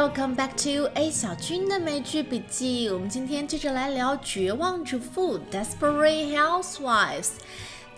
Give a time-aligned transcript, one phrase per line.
[0.00, 2.88] Welcome back to A 小军的美剧笔记。
[2.88, 7.32] 我们今天接着来聊《绝望主妇》（Desperate Housewives）。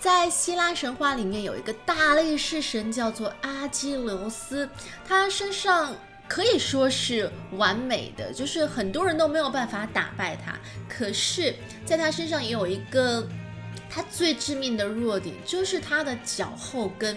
[0.00, 4.68] 在希腊神话里面有一个大力士神叫做阿基琉斯，
[5.07, 5.94] 他身上
[6.26, 10.58] 可以说是完美的，就是很多人都没有办法打败他。
[10.89, 11.54] 可是，
[11.86, 13.25] 在他身上也有一个
[13.89, 17.16] 他最致命的弱点，就是他的脚后跟。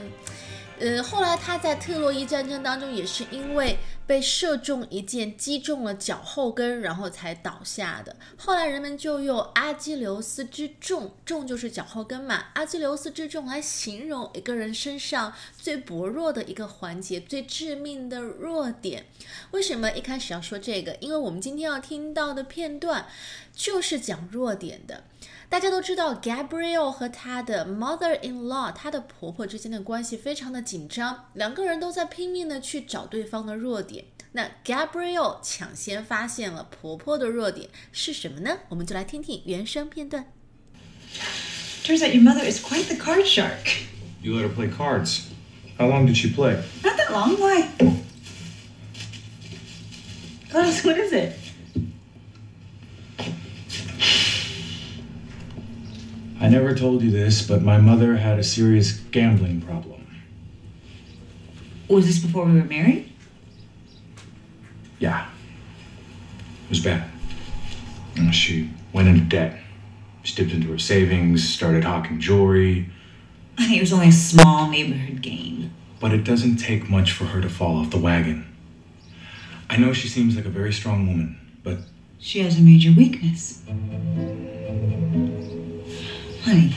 [0.78, 3.78] 呃，后来他在特洛伊战争当中也是因为
[4.08, 8.16] 被射中一箭，击中了脚后跟，然后才倒下的。
[8.38, 19.06] 后来人们就用阿基琉斯之重，重就是脚后跟嘛，阿基琉斯之重来形容一个人身上最薄弱的一个环节，最致命的弱点。
[19.52, 20.96] 为什么一开始要说这个？
[21.00, 23.08] 因为我们今天要听到的片段
[23.54, 25.04] 就是讲弱点的。
[25.48, 34.06] 大家都知道，Gabrielle 和他的 mother in law，他的婆婆之间的关系非常的紧张，两个人都在拼命的去找对方的弱点。
[34.34, 38.58] 那 Gabrielle 抢先发现了婆婆的弱点是什么呢？
[38.70, 40.26] 我们就来听听原声片段。
[41.86, 43.86] Turns out your mother is quite the card shark.
[44.22, 45.22] You let her play cards.
[45.78, 46.58] How long did she play?
[46.84, 47.38] Not that long.
[47.38, 47.70] Why?
[50.52, 51.45] Carlos, what is it?
[56.46, 60.06] I never told you this, but my mother had a serious gambling problem.
[61.88, 63.12] Was this before we were married?
[65.00, 65.26] Yeah.
[66.66, 67.10] It was bad.
[68.32, 69.60] She went into debt.
[70.22, 72.92] She dipped into her savings, started hocking jewelry,
[73.58, 75.72] I think it was only a small neighborhood game.
[76.00, 78.46] but it doesn't take much for her to fall off the wagon.
[79.68, 81.80] I know she seems like a very strong woman, but
[82.20, 83.64] She has a major weakness.
[86.46, 86.76] Honey.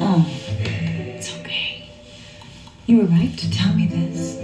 [0.00, 0.26] Oh,
[0.64, 1.84] it's okay.
[2.86, 4.38] You were right to tell me this.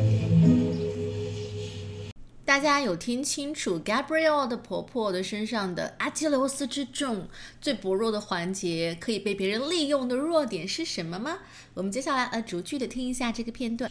[2.45, 7.23] 大家有听清楚 Gabrielle 的婆婆的身上的阿基琉斯之踵
[7.63, 11.39] 最薄弱的环节，可以被别人利用的弱点是什么吗？
[11.73, 13.91] 我们接下来呃逐句的听一下这个片段。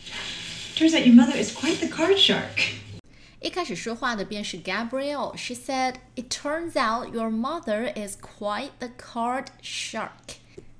[0.75, 2.85] Turns out your mother is quite the card shark.
[3.39, 5.37] 一开始说话的便是 Gabrielle。
[5.37, 10.37] She said, "It turns out your mother is quite the card shark."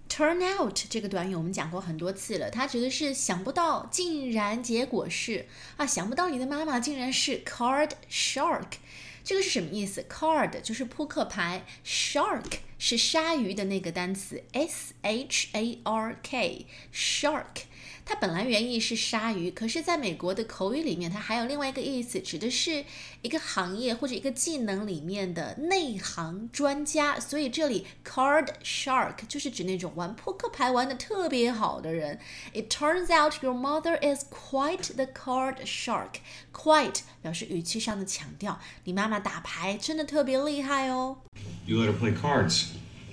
[0.10, 8.78] Turn out 这个短语我们讲过很多次了，它指的是想不到，竟然结果是啊，想不到你的妈妈竟然是 card shark。
[9.24, 17.66] 这个是什么意思？Card 就是扑克牌，shark 是鲨鱼的那个单词，s h a r k，shark。
[18.08, 22.86] 它本来原意是鲨鱼，可是在美国的口语里面，它还有另外一个意思，指的是
[23.22, 27.20] 一个行业或者一个技能里面的内行专家。
[27.20, 32.18] 所以这里 card shark 就是指那种玩扑克牌玩的特别好的人。
[32.54, 36.22] It turns out your mother is quite the card shark.
[36.54, 41.18] Quite 表示语气上的强调，你妈妈打牌真的特别厉害哦。
[41.66, 42.68] you let her play cards.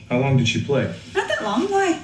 [0.08, 0.86] How long did she play?
[1.12, 1.98] Not that long, why?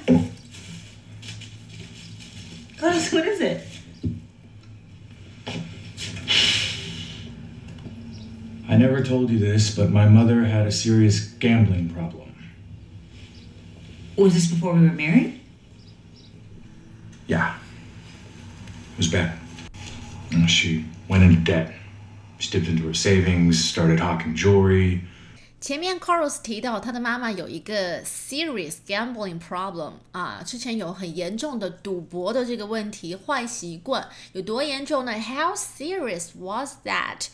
[2.81, 3.61] What is it?
[8.67, 12.33] I never told you this, but my mother had a serious gambling problem.
[14.15, 15.39] Was this before we were married?
[17.27, 17.55] Yeah.
[18.93, 19.37] It was bad.
[20.47, 21.75] She went into debt.
[22.39, 25.03] She dipped into her savings, started hocking jewelry.
[25.61, 37.27] 前面 Carlos 提到他的妈妈有一个 serious gambling problem 啊，之前有很严重的赌博的这个问题，坏习惯有多严重呢？How serious was that?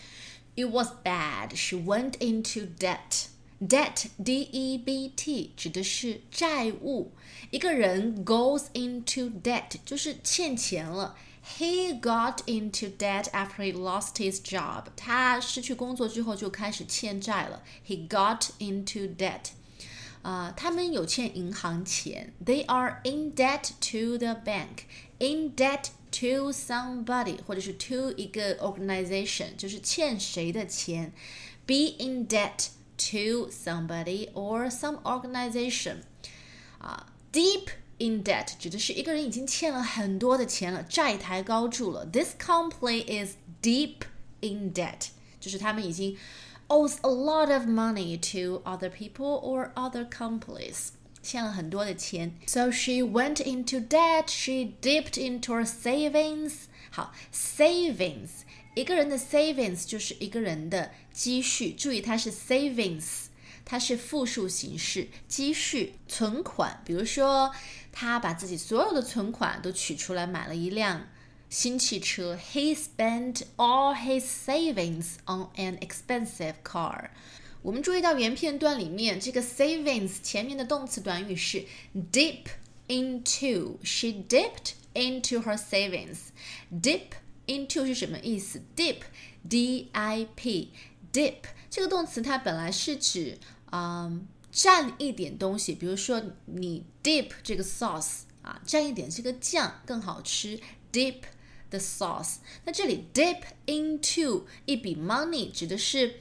[0.55, 1.55] It was bad.
[1.55, 3.27] She went into debt.
[3.60, 7.12] Debt, D-E-B-T 指的是债务。
[7.50, 11.16] 一个人 goes into debt 就是欠钱了。
[11.58, 14.86] He got into debt after he lost his job.
[14.96, 17.62] 他失去工作之后就开始欠债了。
[17.86, 19.50] He got into debt.
[20.22, 22.32] 啊、他们有欠银行钱。
[22.44, 24.84] They are in debt to the bank.
[25.18, 31.12] In debt to somebody，或者是 to 一个 organization，就是欠谁的钱。
[31.66, 36.02] Be in debt to somebody or some organization.
[36.78, 37.68] 啊，deep
[37.98, 42.04] in debt 指的是一个人已经欠了很多的钱了，债台高筑了。
[42.06, 44.02] This company is deep
[44.40, 45.08] in debt，
[45.40, 46.16] 就是他们已经
[46.68, 50.88] owes a lot of money to other people or other companies。
[51.22, 54.24] 欠了很多的钱，so she went into debt.
[54.26, 56.52] She dipped into her savings.
[56.90, 58.28] 好，savings，
[58.77, 63.25] 一个人的 savings 就是一个人的积蓄，注意它是 savings。
[63.65, 66.79] 它是复数形式，积蓄、存款。
[66.85, 67.51] 比如说，
[67.91, 71.07] 他把自己所有的存款都取出来买了一辆
[71.49, 77.09] 新汽车，He spent all his savings on an expensive car。
[77.63, 81.65] 我们注意到原片段里面这个 savings 前面的动词短语是
[82.11, 82.43] dip
[82.87, 83.79] into。
[83.83, 86.17] She dipped into her savings。
[86.71, 91.37] Dip Into 是什么意思？dip，d i p，dip
[91.69, 93.37] 这个动词它本来是指
[93.71, 100.59] 嗯蘸一点东西，比如说你 dip 这个 sauce 啊，蘸一点这个酱更好吃
[100.91, 101.21] ，dip
[101.69, 102.35] the sauce。
[102.65, 106.19] 那这里 dip into 一笔 money 指的是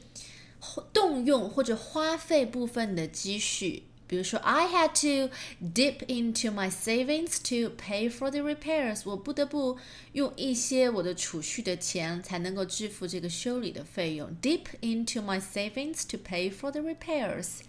[0.93, 3.85] 动用或者花费部分的积蓄。
[4.07, 9.03] 比如说，I had to dip into my savings to pay for the repairs。
[9.05, 9.79] 我不得不
[10.13, 14.37] 用一些我的储蓄的钱才能够支付这个修理的费用。
[14.41, 17.61] Dip into my savings to pay for the repairs。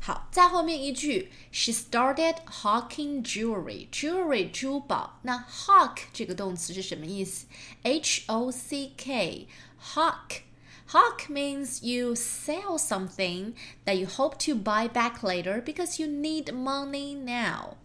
[0.00, 3.88] 好，在后面一句，She started hocking jewelry。
[3.90, 7.46] jewelry 珠宝，那 hock 这个动词是什么意思
[7.82, 9.46] ？H O C K
[9.78, 10.45] K，hock。
[10.88, 13.54] Hock means you sell something
[13.84, 17.76] that you hope to buy back later because you need money now.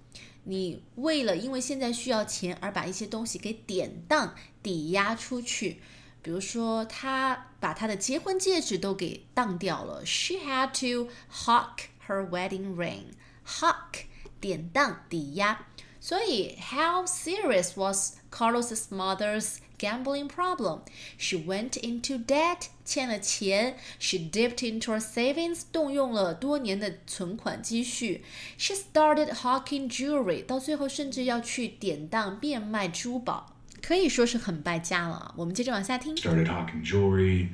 [0.43, 5.81] 你为了因为现在需要钱而把一些东西给典当、抵押出去。
[6.21, 10.05] 比如说，她把她的结婚戒指都给当掉了。
[10.05, 13.13] She had to hock her wedding ring.
[13.45, 14.05] Hock
[14.39, 15.65] 典当、抵押。
[15.99, 20.81] 所以，how serious was Carlos's mother's gambling problem.
[21.17, 28.21] She went into debt she dipped into her savings，动用了多年的存款积蓄。
[28.57, 35.33] She started hocking jewelry，到最后甚至要去典当变卖珠宝，可以说是很败家了。
[35.37, 36.15] 我们接着往下听。
[36.15, 37.47] Started hocking jewelry.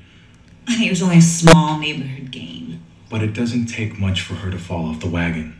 [0.66, 2.80] I think it was only a small neighborhood game.
[3.10, 5.54] But it doesn't take much for her to fall off the wagon.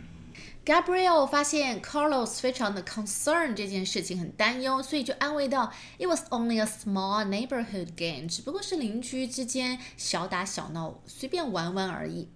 [0.68, 12.28] Gabriel 发现 Carlos 非常的 concern 这件事情很担忧，所以就安慰道：“It was only a small neighborhood game，只不过是邻居之间小打小闹，随便玩玩而已。”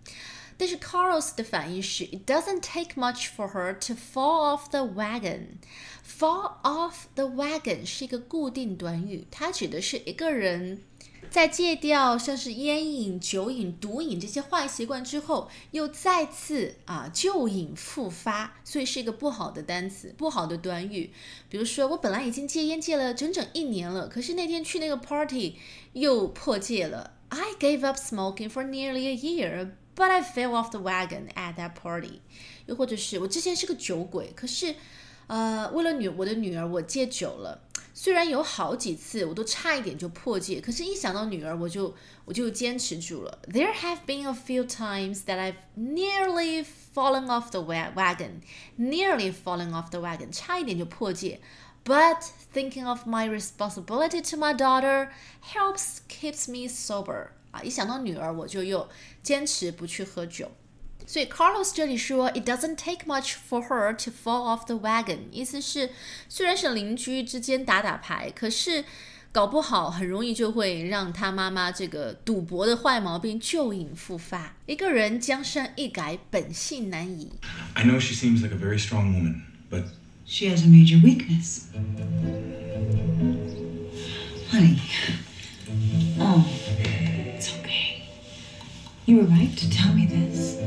[0.57, 5.59] 但是 Carlos 的反应是：“It doesn't take much for her to fall off the wagon。
[6.03, 10.81] ”Fall off the wagon 是一个固定短语，它指的是一个人。
[11.33, 21.11] 在戒掉像是烟瘾、酒瘾、毒瘾这些坏习惯之后，又再次啊旧瘾复发，所以是一个不好的单词，不好的短语。
[21.49, 25.57] 比如说，我本来已经戒烟戒了整整一年了，可是那天去那个 party
[25.95, 27.15] 又破戒了。
[27.31, 31.73] I gave up smoking for nearly a year, but I fell off the wagon at that
[31.73, 32.21] party。
[32.67, 34.75] 又或者是我之前是个酒鬼，可是
[35.32, 37.62] 呃为了女我的女儿，我戒酒了。
[37.94, 43.40] 虽然有好几次我都差一点就破戒，可是一想到女儿，我就我就坚持住了。
[43.48, 48.42] There have been a few times that I've nearly fallen off the wagon,
[48.78, 51.40] nearly fallen off the wagon，差一点就破戒。
[51.84, 52.22] But
[52.54, 55.10] thinking of my responsibility to my daughter
[55.42, 57.30] helps keeps me sober。
[57.50, 58.88] 啊，一想到女儿，我就又
[59.24, 60.52] 坚持不去喝酒。
[61.06, 65.92] 所以 Carlos 这里说，It doesn't take much for her to fall off the wagon，意思是
[66.28, 68.84] 虽然是邻居之间打打牌，可是
[69.32, 74.56] 搞不好很容易就会让他妈妈这个赌博的坏毛病旧瘾复发。
[74.66, 77.32] 一个人江山易改，本性难移。
[77.74, 79.84] I know she seems like a very strong woman, but
[80.26, 81.68] she has a major weakness.
[84.52, 84.80] Honey.
[86.20, 86.44] Oh,
[86.80, 88.02] it's okay.
[89.06, 90.58] You were right to tell me this.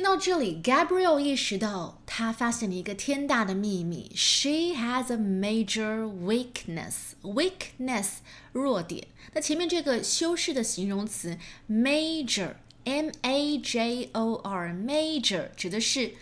[0.00, 4.10] 听到这里，Gabrielle 意识到他发现了一个天大的秘密。
[4.14, 7.12] She has a major weakness.
[7.20, 8.06] Weakness
[8.52, 9.08] 弱点。
[9.34, 11.36] 那前面这个修饰的形容词
[11.68, 12.54] major,
[12.84, 16.12] m a j o r, major 指的是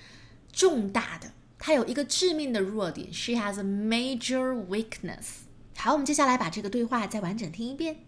[0.53, 1.31] 重大的。
[1.61, 3.13] 它有一个致命的弱点。
[3.13, 5.45] She has a major weakness.
[5.77, 7.99] 好，我们接下来把这个对话再完整听一遍。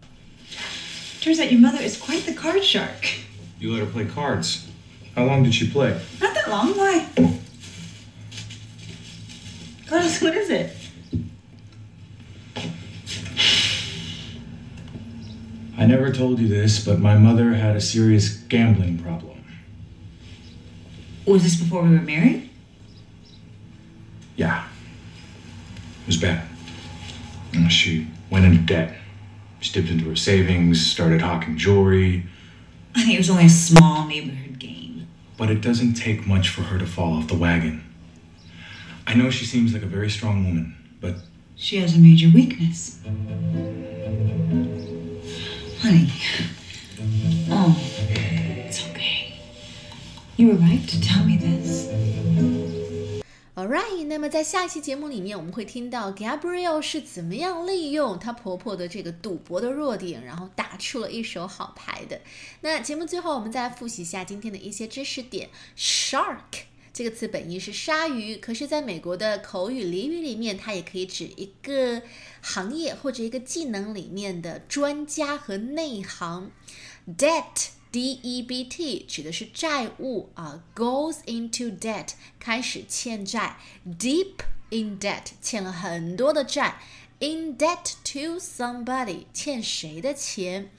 [1.21, 3.21] Turns out your mother is quite the card shark.
[3.57, 4.70] You let her play cards.
[5.15, 5.99] How long did she play?
[6.21, 6.73] Not that long.
[6.77, 7.07] Why?
[9.87, 10.75] Carlos, what is it?
[15.77, 19.43] I never told you this, but my mother had a serious gambling problem.
[21.25, 22.49] Was this before we were married?
[24.35, 24.65] Yeah.
[26.01, 26.47] It was bad.
[27.69, 28.95] She went into debt.
[29.59, 32.25] She dipped into her savings, started hocking jewelry.
[32.95, 34.50] I think it was only a small neighborhood.
[35.41, 37.83] But it doesn't take much for her to fall off the wagon.
[39.07, 41.15] I know she seems like a very strong woman, but.
[41.55, 42.99] She has a major weakness.
[45.79, 46.13] Honey.
[47.49, 47.75] Oh,
[48.67, 49.33] it's okay.
[50.37, 51.87] You were right to tell me this.
[53.53, 62.21] Alright，那么在下一期节目里面，我们会听到 Gabriel 是怎么样利用她婆婆的这个赌博的弱点，然后打出了一手好牌的。
[62.61, 65.49] 那节目最后，我们再来复习一下今天的一些知识点。
[65.77, 66.61] Shark
[66.93, 72.01] 这个词本意是鲨鱼，可是在美国的口语俚语里面，它也可以指一个
[72.39, 76.51] 行业或者一个技能里面的专家和内行。
[77.05, 77.71] Debt。
[77.91, 83.57] Debt 指的是债务啊，goes into debt 开始欠债
[83.99, 84.35] ，deep
[84.69, 86.81] in debt 欠了很多的债
[87.19, 90.71] ，in debt to somebody 欠谁的钱？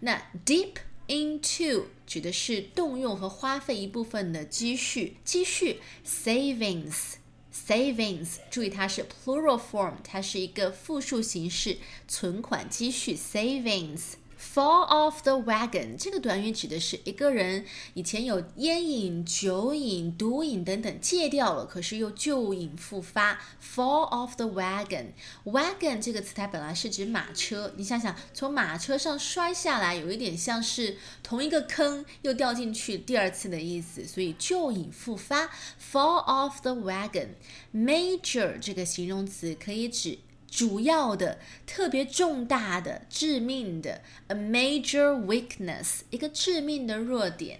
[0.00, 0.74] 那 deep
[1.08, 7.14] into 指的是动用和花费一部分的积蓄，积蓄 savings
[7.52, 14.12] savings 注意它是 plural form，它是一个复数形式，存款积蓄 savings。
[14.42, 23.40] Fall off the wagon 这个短语指的是一个人以前有烟瘾、酒瘾、毒瘾等等戒掉了，可是又旧瘾复发。
[23.62, 35.46] Fall off the wagon，wagon 这个词它本来是指马车，你想想从马车上摔下来，有一点像是同一个坑又掉进去第二次的意思，所以旧瘾复发。
[35.80, 40.18] Fall off the wagon，major 这个形容词可以指。
[40.51, 47.59] 主要的、特别重大的、致命的，a major weakness，一个致命的弱点。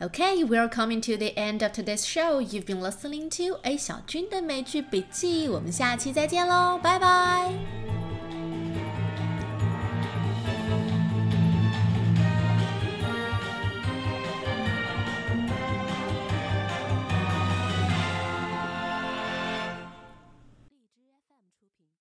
[0.00, 2.40] Okay, we are coming to the end of today's show.
[2.40, 5.46] You've been listening to A 小军的美剧笔记。
[5.48, 7.83] 我们下期再见喽，拜拜。